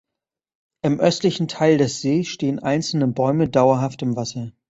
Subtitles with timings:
[0.81, 4.51] Im östlichen Teil des Sees stehen einzelne Bäume dauerhaft im Wasser.